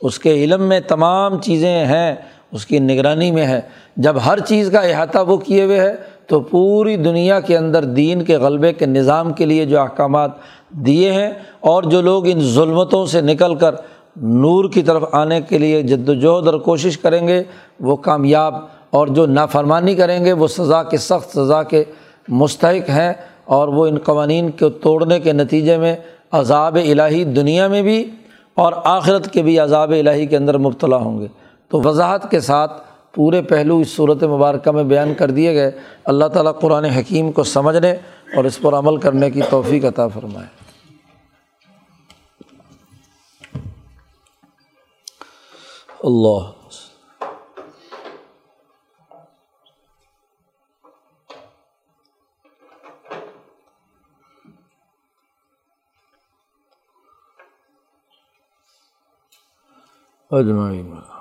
[0.00, 2.14] اس کے علم میں تمام چیزیں ہیں،
[2.52, 3.60] اس کی نگرانی میں ہے۔
[3.96, 5.94] جب ہر چیز کا احاطہ وہ کیے ہوئے ہے،
[6.26, 10.30] تو پوری دنیا کے اندر دین کے غلبے کے نظام کے لیے جو احکامات
[10.70, 13.74] دیے ہیں اور جو لوگ ان ظلمتوں سے نکل کر
[14.16, 17.42] نور کی طرف آنے کے لیے جد وجہد اور کوشش کریں گے،
[17.80, 18.54] وہ کامیاب
[18.90, 21.84] اور جو نافرمانی کریں گے، وہ سزا کے، سخت سزا کے
[22.28, 23.12] مستحق ہیں
[23.44, 25.96] اور وہ ان قوانین کو توڑنے کے نتیجے میں
[26.32, 28.10] عذاب الہی دنیا میں بھی
[28.54, 31.26] اور آخرت کے بھی عذاب الہی کے اندر مبتلا ہوں گے۔
[31.68, 32.82] تو وضاحت کے ساتھ
[33.14, 35.70] پورے پہلو اس صورت مبارکہ میں بیان کر دیے گئے۔
[36.04, 37.92] اللہ تعالیٰ قرآن حکیم کو سمجھنے
[38.36, 40.61] اور اس پر عمل کرنے کی توفیق عطا فرمائے۔
[46.04, 46.48] اللہ۔
[60.30, 61.11] اجمعین